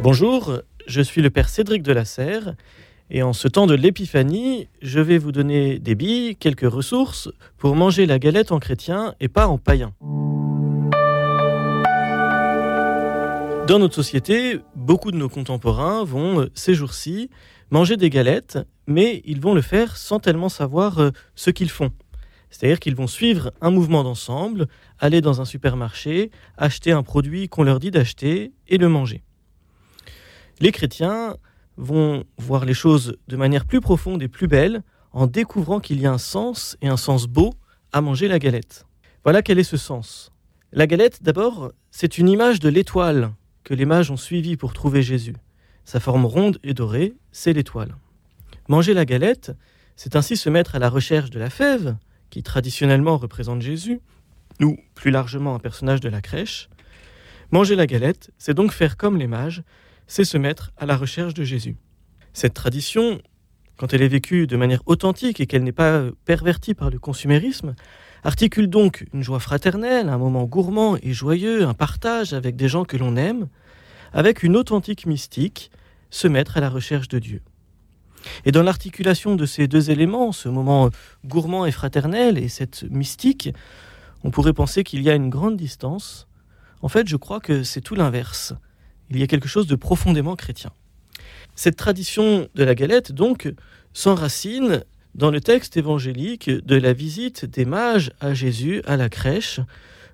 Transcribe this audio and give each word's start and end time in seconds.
Bonjour, 0.00 0.60
je 0.86 1.00
suis 1.00 1.22
le 1.22 1.30
père 1.30 1.48
Cédric 1.48 1.82
de 1.82 1.92
la 1.92 2.04
Serre 2.04 2.54
et 3.10 3.24
en 3.24 3.32
ce 3.32 3.48
temps 3.48 3.66
de 3.66 3.74
l'épiphanie, 3.74 4.68
je 4.80 5.00
vais 5.00 5.18
vous 5.18 5.32
donner 5.32 5.80
des 5.80 5.96
billes, 5.96 6.36
quelques 6.36 6.70
ressources 6.70 7.28
pour 7.56 7.74
manger 7.74 8.06
la 8.06 8.20
galette 8.20 8.52
en 8.52 8.60
chrétien 8.60 9.14
et 9.18 9.26
pas 9.26 9.48
en 9.48 9.58
païen. 9.58 9.92
Dans 13.66 13.78
notre 13.80 13.96
société, 13.96 14.60
beaucoup 14.76 15.10
de 15.10 15.16
nos 15.16 15.28
contemporains 15.28 16.04
vont, 16.04 16.48
ces 16.54 16.74
jours-ci, 16.74 17.28
manger 17.70 17.96
des 17.96 18.08
galettes, 18.08 18.58
mais 18.86 19.20
ils 19.24 19.40
vont 19.40 19.52
le 19.52 19.62
faire 19.62 19.96
sans 19.96 20.20
tellement 20.20 20.48
savoir 20.48 21.00
euh, 21.00 21.10
ce 21.34 21.50
qu'ils 21.50 21.70
font. 21.70 21.90
C'est-à-dire 22.50 22.80
qu'ils 22.80 22.94
vont 22.94 23.08
suivre 23.08 23.52
un 23.60 23.70
mouvement 23.70 24.04
d'ensemble, 24.04 24.68
aller 25.00 25.20
dans 25.20 25.40
un 25.40 25.44
supermarché, 25.44 26.30
acheter 26.56 26.92
un 26.92 27.02
produit 27.02 27.48
qu'on 27.48 27.64
leur 27.64 27.80
dit 27.80 27.90
d'acheter 27.90 28.52
et 28.68 28.78
le 28.78 28.88
manger. 28.88 29.22
Les 30.60 30.72
chrétiens 30.72 31.36
vont 31.76 32.24
voir 32.36 32.64
les 32.64 32.74
choses 32.74 33.16
de 33.28 33.36
manière 33.36 33.64
plus 33.64 33.80
profonde 33.80 34.22
et 34.22 34.28
plus 34.28 34.48
belle 34.48 34.82
en 35.12 35.26
découvrant 35.26 35.78
qu'il 35.78 36.00
y 36.00 36.06
a 36.06 36.12
un 36.12 36.18
sens 36.18 36.76
et 36.82 36.88
un 36.88 36.96
sens 36.96 37.26
beau 37.26 37.54
à 37.92 38.00
manger 38.00 38.26
la 38.26 38.38
galette. 38.38 38.84
Voilà 39.22 39.42
quel 39.42 39.58
est 39.58 39.64
ce 39.64 39.76
sens. 39.76 40.32
La 40.72 40.86
galette, 40.86 41.22
d'abord, 41.22 41.72
c'est 41.90 42.18
une 42.18 42.28
image 42.28 42.60
de 42.60 42.68
l'étoile 42.68 43.32
que 43.62 43.72
les 43.72 43.84
mages 43.84 44.10
ont 44.10 44.16
suivie 44.16 44.56
pour 44.56 44.72
trouver 44.72 45.02
Jésus. 45.02 45.36
Sa 45.84 46.00
forme 46.00 46.26
ronde 46.26 46.58
et 46.62 46.74
dorée, 46.74 47.14
c'est 47.30 47.52
l'étoile. 47.52 47.96
Manger 48.68 48.94
la 48.94 49.04
galette, 49.04 49.52
c'est 49.96 50.16
ainsi 50.16 50.36
se 50.36 50.50
mettre 50.50 50.74
à 50.74 50.78
la 50.78 50.90
recherche 50.90 51.30
de 51.30 51.38
la 51.38 51.50
fève, 51.50 51.96
qui 52.30 52.42
traditionnellement 52.42 53.16
représente 53.16 53.62
Jésus, 53.62 54.00
ou 54.60 54.76
plus 54.94 55.10
largement 55.10 55.54
un 55.54 55.58
personnage 55.58 56.00
de 56.00 56.08
la 56.08 56.20
crèche. 56.20 56.68
Manger 57.50 57.76
la 57.76 57.86
galette, 57.86 58.30
c'est 58.36 58.54
donc 58.54 58.72
faire 58.72 58.96
comme 58.96 59.16
les 59.16 59.26
mages, 59.26 59.62
c'est 60.08 60.24
se 60.24 60.38
mettre 60.38 60.72
à 60.76 60.86
la 60.86 60.96
recherche 60.96 61.34
de 61.34 61.44
Jésus. 61.44 61.76
Cette 62.32 62.54
tradition, 62.54 63.20
quand 63.76 63.92
elle 63.92 64.02
est 64.02 64.08
vécue 64.08 64.46
de 64.46 64.56
manière 64.56 64.82
authentique 64.86 65.38
et 65.38 65.46
qu'elle 65.46 65.62
n'est 65.62 65.72
pas 65.72 66.02
pervertie 66.24 66.74
par 66.74 66.90
le 66.90 66.98
consumérisme, 66.98 67.74
articule 68.24 68.68
donc 68.68 69.06
une 69.12 69.22
joie 69.22 69.38
fraternelle, 69.38 70.08
un 70.08 70.18
moment 70.18 70.44
gourmand 70.44 70.96
et 71.02 71.12
joyeux, 71.12 71.64
un 71.64 71.74
partage 71.74 72.32
avec 72.32 72.56
des 72.56 72.68
gens 72.68 72.84
que 72.84 72.96
l'on 72.96 73.16
aime, 73.16 73.48
avec 74.12 74.42
une 74.42 74.56
authentique 74.56 75.06
mystique, 75.06 75.70
se 76.10 76.26
mettre 76.26 76.56
à 76.56 76.60
la 76.60 76.70
recherche 76.70 77.08
de 77.08 77.18
Dieu. 77.18 77.42
Et 78.44 78.52
dans 78.52 78.62
l'articulation 78.62 79.36
de 79.36 79.46
ces 79.46 79.68
deux 79.68 79.90
éléments, 79.90 80.32
ce 80.32 80.48
moment 80.48 80.90
gourmand 81.24 81.66
et 81.66 81.70
fraternel 81.70 82.38
et 82.38 82.48
cette 82.48 82.84
mystique, 82.90 83.50
on 84.24 84.30
pourrait 84.30 84.52
penser 84.52 84.84
qu'il 84.84 85.02
y 85.02 85.10
a 85.10 85.14
une 85.14 85.30
grande 85.30 85.56
distance. 85.56 86.26
En 86.82 86.88
fait, 86.88 87.06
je 87.06 87.16
crois 87.16 87.40
que 87.40 87.62
c'est 87.62 87.80
tout 87.80 87.94
l'inverse. 87.94 88.54
Il 89.10 89.18
y 89.18 89.22
a 89.22 89.26
quelque 89.26 89.48
chose 89.48 89.66
de 89.66 89.76
profondément 89.76 90.36
chrétien. 90.36 90.70
Cette 91.54 91.76
tradition 91.76 92.48
de 92.54 92.64
la 92.64 92.74
galette, 92.74 93.12
donc, 93.12 93.52
s'enracine 93.92 94.84
dans 95.14 95.30
le 95.30 95.40
texte 95.40 95.76
évangélique 95.76 96.50
de 96.50 96.76
la 96.76 96.92
visite 96.92 97.44
des 97.44 97.64
mages 97.64 98.12
à 98.20 98.34
Jésus 98.34 98.82
à 98.86 98.96
la 98.96 99.08
crèche, 99.08 99.60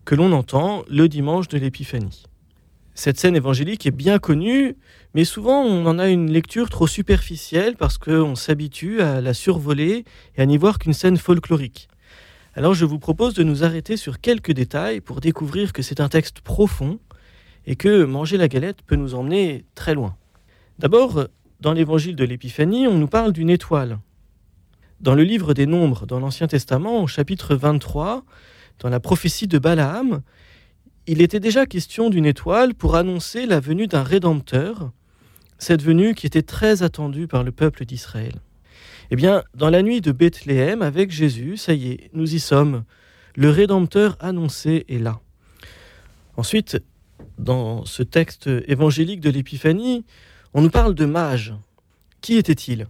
que 0.05 0.15
l'on 0.15 0.33
entend 0.33 0.85
le 0.89 1.09
dimanche 1.09 1.49
de 1.49 1.59
l'Épiphanie. 1.59 2.25
Cette 2.95 3.19
scène 3.19 3.35
évangélique 3.35 3.87
est 3.87 3.91
bien 3.91 4.19
connue, 4.19 4.77
mais 5.15 5.25
souvent 5.25 5.63
on 5.63 5.85
en 5.87 5.99
a 5.99 6.09
une 6.09 6.31
lecture 6.31 6.71
trop 6.71 6.87
superficielle 6.87 7.75
parce 7.77 7.99
qu'on 7.99 8.37
s'habitue 8.37 9.01
à 9.01 9.21
la 9.21 9.35
survoler 9.35 10.05
et 10.37 10.43
à 10.43 10.47
n'y 10.47 10.57
voir 10.57 10.79
qu'une 10.79 10.93
scène 10.93 11.17
folklorique. 11.17 11.89
Alors 12.55 12.75
je 12.75 12.85
vous 12.85 13.01
propose 13.01 13.35
de 13.35 13.43
nous 13.43 13.65
arrêter 13.65 13.97
sur 13.97 14.21
quelques 14.21 14.53
détails 14.53 15.01
pour 15.01 15.21
découvrir 15.21 15.73
que 15.73 15.83
c'est 15.83 16.01
un 16.01 16.09
texte 16.09 16.41
profond 16.41 17.01
et 17.67 17.77
que 17.77 18.05
manger 18.05 18.37
la 18.37 18.49
galette 18.49 18.83
peut 18.83 18.97
nous 18.97 19.15
emmener 19.15 19.65
très 19.75 19.95
loin. 19.95 20.17
D'abord, 20.79 21.27
dans 21.61 21.73
l'évangile 21.73 22.17
de 22.17 22.25
l'Épiphanie, 22.25 22.87
on 22.87 22.99
nous 22.99 23.07
parle 23.07 23.33
d'une 23.33 23.51
étoile. 23.51 23.99
Dans 25.01 25.15
le 25.15 25.23
livre 25.23 25.55
des 25.55 25.67
Nombres, 25.67 26.07
dans 26.07 26.21
l'Ancien 26.21 26.47
Testament, 26.47 27.03
au 27.03 27.07
chapitre 27.07 27.55
23, 27.55 28.25
dans 28.81 28.89
la 28.89 29.01
prophétie 29.01 29.47
de 29.47 29.59
Balaam, 29.59 30.23
il 31.07 31.21
était 31.21 31.41
déjà 31.41 31.67
question 31.67 32.11
d'une 32.11 32.27
étoile 32.27 32.75
pour 32.75 32.97
annoncer 32.97 33.47
la 33.47 33.61
venue 33.61 33.87
d'un 33.87 34.03
Rédempteur, 34.03 34.91
cette 35.59 35.83
venue 35.83 36.15
qui 36.15 36.27
était 36.27 36.43
très 36.43 36.83
attendue 36.83 37.27
par 37.27 37.45
le 37.45 37.53
peuple 37.53 37.85
d'Israël. 37.85 38.41
Eh 39.11 39.17
bien, 39.17 39.45
dans 39.55 39.71
la 39.71 39.83
nuit 39.83 40.01
de 40.01 40.13
Bethléem, 40.13 40.83
avec 40.83 41.11
Jésus, 41.11 41.57
ça 41.57 41.75
y 41.75 41.93
est, 41.93 42.11
nous 42.15 42.35
y 42.35 42.41
sommes. 42.41 42.85
Le 43.37 43.51
Rédempteur 43.51 44.17
annoncé 44.21 44.87
est 44.89 44.99
là. 44.99 45.21
Ensuite, 46.37 46.83
dans 47.39 47.85
ce 47.85 48.03
texte 48.03 48.49
évangélique 48.67 49.21
de 49.21 49.31
l'Épiphanie, 49.31 50.05
on 50.53 50.63
nous 50.63 50.71
parle 50.71 50.95
de 50.95 51.05
mages. 51.05 51.55
Qui 52.21 52.37
étaient-ils 52.37 52.87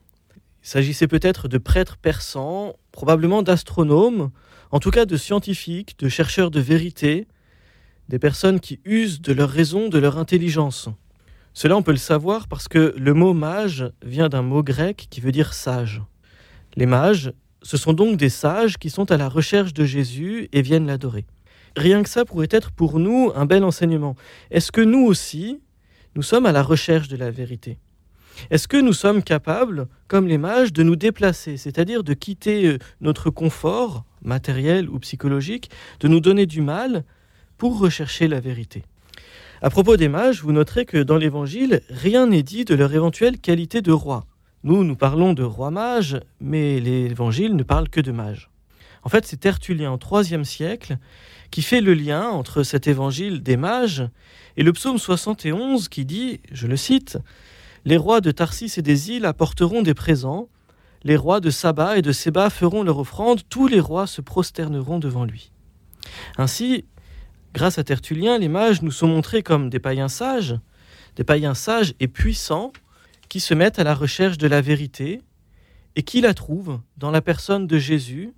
Il 0.63 0.69
s'agissait 0.69 1.09
peut-être 1.09 1.49
de 1.49 1.59
prêtres 1.59 1.97
persans, 1.97 2.77
probablement 2.93 3.43
d'astronomes, 3.43 4.31
en 4.71 4.81
tout 4.81 4.91
cas 4.91 5.07
de 5.07 5.17
scientifiques, 5.17 5.99
de 5.99 6.09
chercheurs 6.09 6.51
de 6.51 6.61
vérité, 6.61 7.27
des 8.09 8.19
personnes 8.19 8.61
qui 8.61 8.81
usent 8.85 9.21
de 9.21 9.33
leur 9.33 9.51
raison, 9.51 9.89
de 9.89 9.99
leur 9.99 10.19
intelligence. 10.19 10.89
Cela, 11.55 11.77
on 11.77 11.83
peut 11.83 11.93
le 11.93 11.97
savoir 11.97 12.49
parce 12.49 12.69
que 12.69 12.95
le 12.99 13.15
mot 13.15 13.33
mage 13.33 13.91
vient 14.05 14.29
d'un 14.29 14.43
mot 14.43 14.63
grec 14.63 15.07
qui 15.09 15.21
veut 15.21 15.33
dire 15.33 15.55
sage. 15.55 16.03
Les 16.77 16.87
mages, 16.87 17.33
ce 17.63 17.77
sont 17.77 17.93
donc 17.93 18.17
des 18.17 18.29
sages 18.29 18.77
qui 18.77 18.91
sont 18.91 19.11
à 19.11 19.17
la 19.17 19.29
recherche 19.29 19.73
de 19.73 19.85
Jésus 19.85 20.49
et 20.53 20.63
viennent 20.63 20.87
l'adorer. 20.87 21.25
Rien 21.77 22.03
que 22.03 22.09
ça 22.09 22.25
pourrait 22.25 22.49
être 22.51 22.71
pour 22.71 22.99
nous 22.99 23.33
un 23.35 23.47
bel 23.47 23.65
enseignement. 23.65 24.15
Est-ce 24.51 24.71
que 24.71 24.81
nous 24.81 25.05
aussi, 25.05 25.61
nous 26.15 26.23
sommes 26.23 26.47
à 26.47 26.53
la 26.53 26.63
recherche 26.63 27.09
de 27.09 27.17
la 27.17 27.31
vérité? 27.31 27.79
Est-ce 28.51 28.69
que 28.69 28.77
nous 28.77 28.93
sommes 28.93 29.23
capables, 29.23 29.87
comme 30.09 30.27
les 30.27 30.39
mages, 30.39 30.73
de 30.73 30.83
nous 30.83 30.97
déplacer, 30.97 31.57
c'est-à-dire 31.57 32.05
de 32.05 32.15
quitter 32.15 32.67
euh, 32.67 32.79
notre 33.01 33.31
confort 33.31 34.05
matériel 34.23 34.89
ou 34.89 34.99
psychologique, 34.99 35.71
de 36.01 36.09
nous 36.09 36.21
donner 36.21 36.47
du 36.47 36.61
mal 36.61 37.05
pour 37.59 37.79
rechercher 37.79 38.29
la 38.29 38.41
vérité? 38.41 38.85
À 39.63 39.71
propos 39.71 39.97
des 39.97 40.09
mages, 40.09 40.43
vous 40.43 40.53
noterez 40.53 40.85
que 40.85 40.99
dans 41.03 41.17
l'Évangile, 41.17 41.81
rien 41.89 42.27
n'est 42.27 42.43
dit 42.43 42.65
de 42.65 42.75
leur 42.75 42.93
éventuelle 42.93 43.39
qualité 43.39 43.83
de 43.83 43.93
roi. 43.93 44.27
Nous, 44.63 44.85
nous 44.85 44.97
parlons 44.97 45.33
de 45.33 45.43
roi 45.43 45.71
mage, 45.71 46.21
mais 46.41 46.81
l'Évangile 46.81 47.57
ne 47.57 47.63
parle 47.63 47.89
que 47.89 48.01
de 48.01 48.13
mages. 48.13 48.51
En 49.05 49.09
fait, 49.09 49.27
c'est 49.27 49.37
Tertullien 49.37 49.93
au 49.93 49.99
IIIe 49.99 50.45
siècle 50.45 50.97
qui 51.51 51.63
fait 51.63 51.81
le 51.81 51.95
lien 51.95 52.29
entre 52.29 52.63
cet 52.63 52.89
évangile 52.89 53.43
des 53.43 53.57
mages 53.57 54.09
et 54.57 54.63
le 54.63 54.73
psaume 54.73 54.99
71 54.99 55.89
qui 55.89 56.05
dit, 56.05 56.41
je 56.51 56.67
le 56.67 56.77
cite, 56.77 57.19
Les 57.85 57.97
rois 57.97 58.21
de 58.21 58.31
Tarsis 58.31 58.73
et 58.79 58.83
des 58.83 59.11
îles 59.11 59.27
apporteront 59.27 59.83
des 59.83 59.95
présents, 59.95 60.49
les 61.05 61.17
rois 61.17 61.41
de 61.41 61.51
Saba 61.51 61.99
et 61.99 62.03
de 62.03 62.13
Séba 62.13 62.49
feront 62.49 62.83
leur 62.83 62.99
offrande, 62.99 63.43
tous 63.49 63.69
les 63.69 63.81
rois 63.81 64.07
se 64.07 64.23
prosterneront 64.23 64.99
devant 64.99 65.25
lui. 65.25 65.53
Ainsi, 66.39 66.87
Grâce 67.55 67.79
à 67.79 67.85
Tertullien, 67.85 68.37
les 68.37 68.49
mages 68.49 68.83
nous 68.83 68.91
sont 68.91 69.07
montrés 69.07 69.45
comme 69.45 69.71
des 69.71 69.79
païens 69.79 70.09
sages, 70.09 70.57
des 71.15 71.23
païens 71.23 71.55
sages 71.55 71.95
et 72.01 72.09
puissants 72.09 72.73
qui 73.29 73.39
se 73.39 73.55
mettent 73.55 73.79
à 73.79 73.85
la 73.85 73.95
recherche 73.95 74.39
de 74.39 74.49
la 74.49 74.61
vérité 74.61 75.23
et 75.95 76.03
qui 76.03 76.21
la 76.21 76.35
trouvent 76.35 76.81
dans 76.97 77.13
la 77.13 77.23
personne 77.23 77.69
de 77.69 77.79
Jésus, 77.79 78.35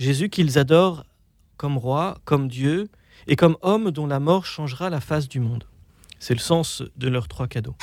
Jésus 0.00 0.30
qu'ils 0.30 0.58
adorent 0.58 1.04
comme 1.58 1.76
roi, 1.76 2.16
comme 2.24 2.48
Dieu 2.48 2.88
et 3.26 3.36
comme 3.36 3.58
homme 3.60 3.90
dont 3.90 4.06
la 4.06 4.18
mort 4.18 4.46
changera 4.46 4.88
la 4.88 4.98
face 4.98 5.28
du 5.28 5.40
monde. 5.40 5.64
C'est 6.18 6.32
le 6.32 6.40
sens 6.40 6.82
de 6.96 7.08
leurs 7.10 7.28
trois 7.28 7.46
cadeaux. 7.46 7.76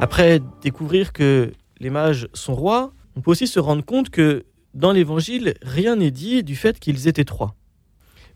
Après 0.00 0.40
découvrir 0.62 1.12
que 1.12 1.52
les 1.80 1.90
mages 1.90 2.28
sont 2.32 2.54
rois, 2.54 2.92
on 3.16 3.22
peut 3.22 3.32
aussi 3.32 3.48
se 3.48 3.58
rendre 3.58 3.84
compte 3.84 4.10
que 4.10 4.44
dans 4.74 4.92
l'Évangile, 4.92 5.54
rien 5.62 5.96
n'est 5.96 6.12
dit 6.12 6.44
du 6.44 6.54
fait 6.54 6.78
qu'ils 6.78 7.08
étaient 7.08 7.24
trois. 7.24 7.56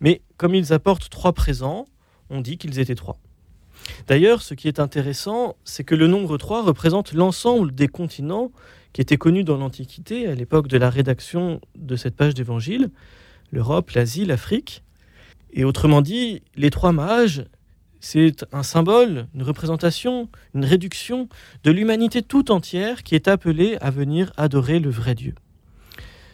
Mais 0.01 0.21
comme 0.37 0.57
ils 0.57 0.73
apportent 0.73 1.09
trois 1.11 1.33
présents, 1.33 1.87
on 2.29 2.41
dit 2.41 2.59
qu'ils 2.59 2.81
étaient 2.81 2.97
trois. 2.97 3.21
D'ailleurs, 4.07 4.43
ce 4.43 4.55
qui 4.55 4.69
est 4.69 4.81
intéressant, 4.81 5.57
c'est 5.65 5.85
que 5.85 5.95
le 5.95 6.07
nombre 6.07 6.39
3 6.39 6.63
représente 6.63 7.13
l'ensemble 7.13 7.75
des 7.75 7.89
continents 7.89 8.51
qui 8.93 9.01
étaient 9.01 9.17
connus 9.17 9.45
dans 9.45 9.57
l'Antiquité, 9.57 10.27
à 10.27 10.35
l'époque 10.35 10.69
de 10.69 10.79
la 10.79 10.91
rédaction 10.91 11.61
de 11.77 11.97
cette 11.97 12.17
page 12.17 12.35
d'Évangile, 12.35 12.91
l'Europe, 13.53 13.91
l'Asie, 13.91 14.25
l'Afrique. 14.25 14.83
Et 15.53 15.65
autrement 15.65 16.03
dit, 16.03 16.43
les 16.57 16.71
trois 16.71 16.93
mages, 16.93 17.45
c'est 18.01 18.47
un 18.53 18.63
symbole, 18.63 19.27
une 19.35 19.43
représentation, 19.43 20.29
une 20.55 20.65
réduction 20.65 21.29
de 21.65 21.71
l'humanité 21.71 22.23
tout 22.23 22.51
entière 22.51 23.03
qui 23.03 23.15
est 23.15 23.29
appelée 23.29 23.77
à 23.81 23.91
venir 23.91 24.33
adorer 24.37 24.81
le 24.81 24.91
vrai 24.91 25.15
Dieu. 25.15 25.35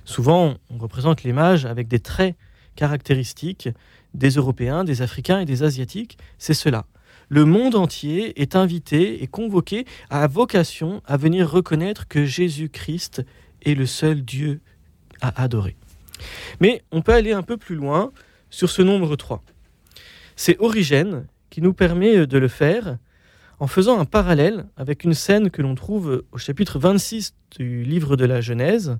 Souvent, 0.04 0.54
on 0.70 0.78
représente 0.78 1.24
les 1.24 1.32
mages 1.32 1.66
avec 1.66 1.88
des 1.88 1.98
traits 1.98 2.36
caractéristiques 2.76 3.68
des 4.14 4.30
Européens, 4.30 4.84
des 4.84 5.02
Africains 5.02 5.40
et 5.40 5.44
des 5.44 5.62
Asiatiques. 5.62 6.18
C'est 6.38 6.54
cela. 6.54 6.86
Le 7.28 7.44
monde 7.44 7.74
entier 7.74 8.40
est 8.40 8.54
invité 8.54 9.22
et 9.22 9.26
convoqué 9.26 9.84
à 10.10 10.26
vocation 10.28 11.02
à 11.04 11.16
venir 11.16 11.50
reconnaître 11.50 12.06
que 12.06 12.24
Jésus-Christ 12.24 13.24
est 13.64 13.74
le 13.74 13.86
seul 13.86 14.22
Dieu 14.22 14.60
à 15.20 15.42
adorer. 15.42 15.76
Mais 16.60 16.82
on 16.92 17.02
peut 17.02 17.12
aller 17.12 17.32
un 17.32 17.42
peu 17.42 17.56
plus 17.56 17.74
loin 17.74 18.12
sur 18.48 18.70
ce 18.70 18.80
nombre 18.82 19.16
3. 19.16 19.42
C'est 20.36 20.56
Origène 20.60 21.26
qui 21.50 21.62
nous 21.62 21.72
permet 21.72 22.26
de 22.26 22.38
le 22.38 22.48
faire 22.48 22.98
en 23.58 23.66
faisant 23.66 23.98
un 23.98 24.04
parallèle 24.04 24.66
avec 24.76 25.02
une 25.02 25.14
scène 25.14 25.50
que 25.50 25.62
l'on 25.62 25.74
trouve 25.74 26.22
au 26.30 26.38
chapitre 26.38 26.78
26 26.78 27.34
du 27.58 27.82
livre 27.82 28.16
de 28.16 28.24
la 28.24 28.40
Genèse, 28.40 28.98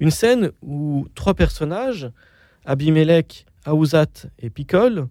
une 0.00 0.10
scène 0.10 0.50
où 0.60 1.06
trois 1.14 1.34
personnages, 1.34 2.10
Abimelech, 2.66 3.46
Aouzat 3.64 4.28
et 4.40 4.50
Picol, 4.50 5.08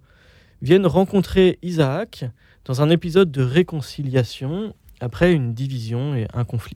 viennent 0.66 0.88
rencontrer 0.88 1.60
Isaac 1.62 2.26
dans 2.66 2.82
un 2.82 2.90
épisode 2.90 3.32
de 3.32 3.44
réconciliation 3.44 4.74
après 5.00 5.32
une 5.32 5.54
division 5.54 6.16
et 6.16 6.28
un 6.34 6.44
conflit. 6.44 6.76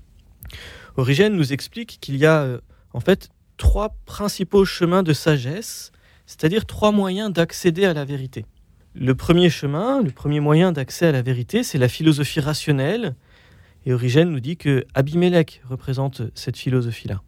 Origène 0.96 1.34
nous 1.36 1.54
explique 1.54 1.98
qu'il 2.00 2.16
y 2.16 2.26
a 2.28 2.44
euh, 2.44 2.60
en 2.94 3.00
fait 3.00 3.30
trois 3.58 3.96
principaux 4.06 4.64
chemins 4.64 5.02
de 5.02 5.12
sagesse, 5.12 5.92
c'est-à-dire 6.28 6.66
trois 6.66 6.92
moyens 6.92 7.34
d'accéder 7.34 7.86
à 7.86 7.96
la 7.96 8.06
vérité. 8.06 8.46
Le 8.94 9.16
premier 9.16 9.50
chemin, 9.50 10.04
le 10.04 10.12
premier 10.12 10.40
moyen 10.40 10.72
d'accès 10.72 11.08
à 11.08 11.12
la 11.12 11.24
vérité, 11.24 11.64
c'est 11.64 11.80
la 11.80 11.90
philosophie 11.90 12.42
rationnelle. 12.42 13.16
Et 13.88 13.94
Origène 13.94 14.30
nous 14.30 14.40
dit 14.40 14.58
que 14.58 14.86
Abimelech 14.94 15.62
représente 15.68 16.22
cette 16.36 16.58
philosophie-là. 16.58 17.24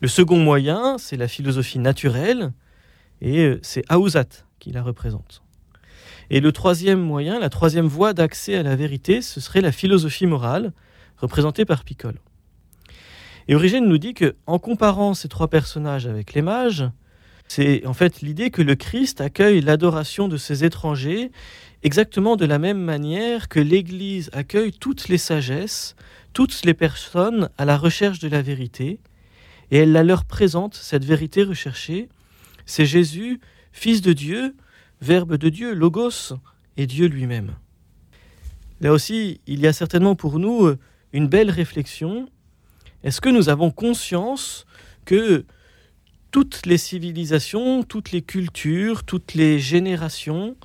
Le 0.00 0.06
second 0.06 0.38
moyen, 0.38 0.96
c'est 0.98 1.16
la 1.16 1.26
philosophie 1.26 1.80
naturelle, 1.80 2.52
et 3.20 3.40
euh, 3.40 3.58
c'est 3.62 3.82
Aouzat 3.88 4.28
qui 4.60 4.70
la 4.70 4.82
représente. 4.82 5.42
Et 6.30 6.40
le 6.40 6.52
troisième 6.52 7.00
moyen, 7.00 7.38
la 7.38 7.48
troisième 7.48 7.86
voie 7.86 8.12
d'accès 8.12 8.54
à 8.56 8.62
la 8.62 8.76
vérité, 8.76 9.22
ce 9.22 9.40
serait 9.40 9.60
la 9.60 9.72
philosophie 9.72 10.26
morale, 10.26 10.72
représentée 11.16 11.64
par 11.64 11.84
Picole. 11.84 12.20
Et 13.48 13.54
Origène 13.54 13.86
nous 13.86 13.98
dit 13.98 14.12
que, 14.12 14.36
en 14.46 14.58
comparant 14.58 15.14
ces 15.14 15.28
trois 15.28 15.48
personnages 15.48 16.06
avec 16.06 16.34
les 16.34 16.42
mages, 16.42 16.84
c'est 17.48 17.86
en 17.86 17.94
fait 17.94 18.20
l'idée 18.20 18.50
que 18.50 18.60
le 18.60 18.74
Christ 18.74 19.22
accueille 19.22 19.62
l'adoration 19.62 20.28
de 20.28 20.36
ses 20.36 20.64
étrangers 20.64 21.30
exactement 21.82 22.36
de 22.36 22.44
la 22.44 22.58
même 22.58 22.80
manière 22.80 23.48
que 23.48 23.60
l'Église 23.60 24.30
accueille 24.34 24.72
toutes 24.72 25.08
les 25.08 25.18
sagesses, 25.18 25.96
toutes 26.34 26.64
les 26.64 26.74
personnes 26.74 27.48
à 27.56 27.64
la 27.64 27.78
recherche 27.78 28.18
de 28.18 28.28
la 28.28 28.42
vérité, 28.42 29.00
et 29.70 29.78
elle 29.78 29.92
la 29.92 30.02
leur 30.02 30.24
présente, 30.24 30.74
cette 30.74 31.04
vérité 31.04 31.42
recherchée. 31.42 32.08
C'est 32.66 32.86
Jésus, 32.86 33.40
Fils 33.72 34.02
de 34.02 34.12
Dieu, 34.12 34.54
Verbe 35.00 35.36
de 35.36 35.48
Dieu, 35.48 35.74
Logos, 35.74 36.34
et 36.76 36.86
Dieu 36.86 37.06
lui-même. 37.06 37.54
Là 38.80 38.92
aussi, 38.92 39.40
il 39.46 39.60
y 39.60 39.66
a 39.66 39.72
certainement 39.72 40.14
pour 40.14 40.38
nous 40.38 40.72
une 41.12 41.26
belle 41.26 41.50
réflexion. 41.50 42.28
Est-ce 43.02 43.20
que 43.20 43.28
nous 43.28 43.48
avons 43.48 43.70
conscience 43.70 44.64
que 45.04 45.44
toutes 46.30 46.66
les 46.66 46.78
civilisations, 46.78 47.82
toutes 47.82 48.12
les 48.12 48.22
cultures, 48.22 49.04
toutes 49.04 49.34
les 49.34 49.58
générations, 49.58 50.56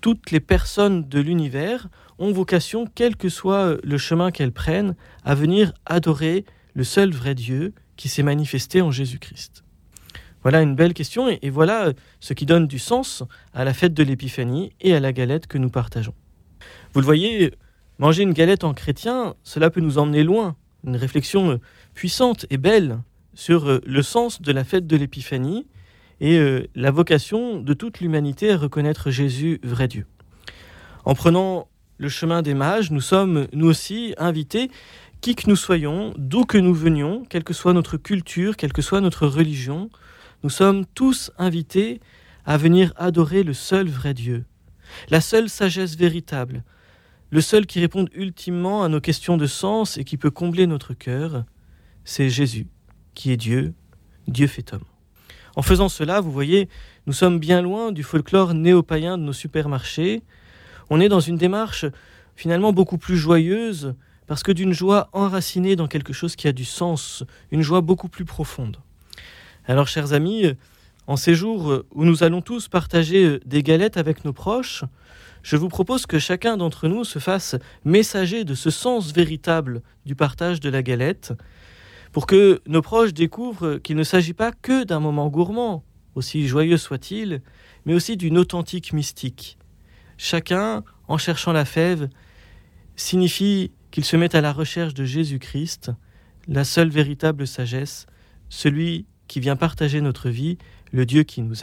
toutes 0.00 0.30
les 0.30 0.40
personnes 0.40 1.08
de 1.08 1.20
l'univers 1.20 1.88
ont 2.18 2.32
vocation, 2.32 2.86
quel 2.92 3.16
que 3.16 3.28
soit 3.28 3.76
le 3.82 3.98
chemin 3.98 4.30
qu'elles 4.30 4.52
prennent, 4.52 4.96
à 5.24 5.34
venir 5.34 5.72
adorer 5.86 6.44
le 6.74 6.84
seul 6.84 7.12
vrai 7.12 7.34
Dieu 7.34 7.74
qui 7.96 8.08
s'est 8.08 8.22
manifesté 8.22 8.82
en 8.82 8.90
Jésus-Christ? 8.90 9.64
Voilà 10.42 10.62
une 10.62 10.74
belle 10.74 10.94
question 10.94 11.28
et, 11.28 11.50
voilà 11.50 11.92
ce 12.20 12.34
qui 12.34 12.46
donne 12.46 12.66
du 12.66 12.78
sens 12.78 13.22
à 13.54 13.64
la 13.64 13.74
fête 13.74 13.94
de 13.94 14.02
l'Épiphanie 14.02 14.72
et 14.80 14.94
à 14.94 15.00
la 15.00 15.12
galette 15.12 15.46
que 15.46 15.58
nous 15.58 15.70
partageons. 15.70 16.14
Vous 16.92 17.00
le 17.00 17.06
voyez, 17.06 17.52
manger 17.98 18.22
une 18.22 18.32
galette 18.32 18.64
en 18.64 18.74
chrétien, 18.74 19.34
cela 19.44 19.70
peut 19.70 19.80
nous 19.80 19.98
emmener 19.98 20.24
loin, 20.24 20.56
une 20.84 20.96
réflexion 20.96 21.60
puissante 21.94 22.46
et 22.50 22.58
belle 22.58 22.98
sur 23.34 23.68
euh, 23.68 23.80
le 23.86 24.02
sens 24.02 24.42
de 24.42 24.52
la 24.52 24.64
fête 24.64 24.86
de 24.86 24.96
l'Épiphanie 24.96 25.66
et 26.20 26.38
euh, 26.38 26.66
la 26.74 26.90
vocation 26.90 27.60
de 27.60 27.74
toute 27.74 28.00
l'humanité 28.00 28.52
à 28.52 28.56
reconnaître 28.56 29.10
Jésus 29.10 29.60
vrai 29.62 29.88
Dieu. 29.88 30.06
En 31.04 31.14
prenant 31.14 31.68
le 31.98 32.08
chemin 32.08 32.42
des 32.42 32.54
mages, 32.54 32.90
nous 32.90 33.00
sommes 33.00 33.46
nous 33.52 33.66
aussi 33.66 34.14
invités, 34.18 34.70
qui 35.20 35.36
que 35.36 35.48
nous 35.48 35.56
soyons, 35.56 36.12
d'où 36.16 36.44
que 36.44 36.58
nous 36.58 36.74
venions, 36.74 37.24
quelle 37.28 37.44
que 37.44 37.54
soit 37.54 37.72
notre 37.72 37.96
culture, 37.96 38.56
quelle 38.56 38.72
que 38.72 38.82
soit 38.82 39.00
notre 39.00 39.26
religion, 39.26 39.88
nous 40.42 40.50
sommes 40.50 40.84
tous 40.86 41.30
invités 41.38 42.00
à 42.44 42.56
venir 42.56 42.92
adorer 42.96 43.42
le 43.44 43.52
seul 43.52 43.88
vrai 43.88 44.14
Dieu, 44.14 44.44
la 45.08 45.20
seule 45.20 45.48
sagesse 45.48 45.96
véritable, 45.96 46.64
le 47.30 47.40
seul 47.40 47.66
qui 47.66 47.80
répond 47.80 48.06
ultimement 48.12 48.82
à 48.82 48.88
nos 48.88 49.00
questions 49.00 49.36
de 49.36 49.46
sens 49.46 49.96
et 49.96 50.04
qui 50.04 50.16
peut 50.16 50.30
combler 50.30 50.66
notre 50.66 50.94
cœur, 50.94 51.44
c'est 52.04 52.28
Jésus 52.28 52.66
qui 53.14 53.30
est 53.30 53.36
Dieu, 53.36 53.74
Dieu 54.26 54.46
fait 54.46 54.72
homme. 54.74 54.84
En 55.54 55.62
faisant 55.62 55.88
cela, 55.88 56.20
vous 56.20 56.32
voyez, 56.32 56.68
nous 57.06 57.12
sommes 57.12 57.38
bien 57.38 57.62
loin 57.62 57.92
du 57.92 58.02
folklore 58.02 58.54
néo-païen 58.54 59.18
de 59.18 59.22
nos 59.22 59.32
supermarchés. 59.32 60.22
On 60.90 61.00
est 61.00 61.08
dans 61.08 61.20
une 61.20 61.36
démarche 61.36 61.84
finalement 62.36 62.72
beaucoup 62.72 62.98
plus 62.98 63.16
joyeuse, 63.16 63.94
parce 64.26 64.42
que 64.42 64.52
d'une 64.52 64.72
joie 64.72 65.10
enracinée 65.12 65.76
dans 65.76 65.88
quelque 65.88 66.12
chose 66.12 66.36
qui 66.36 66.48
a 66.48 66.52
du 66.52 66.64
sens, 66.64 67.24
une 67.50 67.62
joie 67.62 67.82
beaucoup 67.82 68.08
plus 68.08 68.24
profonde. 68.24 68.78
Alors, 69.66 69.86
chers 69.86 70.12
amis, 70.12 70.46
en 71.06 71.16
ces 71.16 71.34
jours 71.34 71.84
où 71.92 72.04
nous 72.04 72.24
allons 72.24 72.42
tous 72.42 72.68
partager 72.68 73.38
des 73.46 73.62
galettes 73.62 73.96
avec 73.96 74.24
nos 74.24 74.32
proches, 74.32 74.84
je 75.42 75.56
vous 75.56 75.68
propose 75.68 76.06
que 76.06 76.18
chacun 76.18 76.56
d'entre 76.56 76.88
nous 76.88 77.04
se 77.04 77.18
fasse 77.18 77.56
messager 77.84 78.44
de 78.44 78.54
ce 78.54 78.70
sens 78.70 79.12
véritable 79.12 79.82
du 80.04 80.14
partage 80.14 80.60
de 80.60 80.68
la 80.68 80.82
galette, 80.82 81.32
pour 82.12 82.26
que 82.26 82.60
nos 82.66 82.82
proches 82.82 83.14
découvrent 83.14 83.76
qu'il 83.76 83.96
ne 83.96 84.04
s'agit 84.04 84.34
pas 84.34 84.52
que 84.52 84.84
d'un 84.84 85.00
moment 85.00 85.28
gourmand, 85.28 85.84
aussi 86.14 86.46
joyeux 86.46 86.76
soit-il, 86.76 87.40
mais 87.86 87.94
aussi 87.94 88.16
d'une 88.16 88.38
authentique 88.38 88.92
mystique. 88.92 89.58
Chacun, 90.18 90.84
en 91.08 91.18
cherchant 91.18 91.52
la 91.52 91.64
fève, 91.64 92.08
signifie 92.96 93.72
qu'il 93.90 94.04
se 94.04 94.16
met 94.16 94.34
à 94.36 94.40
la 94.40 94.52
recherche 94.52 94.94
de 94.94 95.04
Jésus-Christ, 95.04 95.90
la 96.48 96.64
seule 96.64 96.90
véritable 96.90 97.46
sagesse, 97.46 98.06
celui 98.48 99.06
qui 99.32 99.40
vient 99.40 99.56
partager 99.56 100.02
notre 100.02 100.28
vie, 100.28 100.58
le 100.90 101.06
Dieu 101.06 101.22
qui 101.22 101.40
nous 101.40 101.54
aime. 101.54 101.56